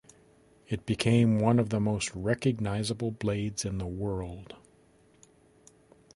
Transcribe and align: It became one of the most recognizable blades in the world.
It 0.67 0.87
became 0.87 1.37
one 1.37 1.59
of 1.59 1.69
the 1.69 1.79
most 1.79 2.09
recognizable 2.15 3.11
blades 3.11 3.65
in 3.65 3.77
the 3.77 3.85
world. 3.85 4.55